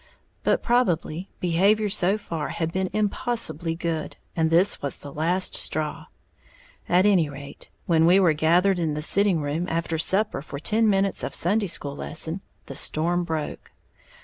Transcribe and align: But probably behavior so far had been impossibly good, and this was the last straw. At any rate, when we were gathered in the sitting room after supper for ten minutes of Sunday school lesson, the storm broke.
But 0.43 0.63
probably 0.63 1.29
behavior 1.39 1.87
so 1.87 2.17
far 2.17 2.47
had 2.49 2.73
been 2.73 2.89
impossibly 2.91 3.75
good, 3.75 4.17
and 4.35 4.49
this 4.49 4.81
was 4.81 4.97
the 4.97 5.13
last 5.13 5.55
straw. 5.55 6.07
At 6.89 7.05
any 7.05 7.29
rate, 7.29 7.69
when 7.85 8.07
we 8.07 8.19
were 8.19 8.33
gathered 8.33 8.79
in 8.79 8.95
the 8.95 9.03
sitting 9.03 9.41
room 9.41 9.67
after 9.69 9.99
supper 9.99 10.41
for 10.41 10.57
ten 10.57 10.89
minutes 10.89 11.23
of 11.23 11.35
Sunday 11.35 11.67
school 11.67 11.95
lesson, 11.95 12.41
the 12.65 12.73
storm 12.75 13.23
broke. 13.23 13.73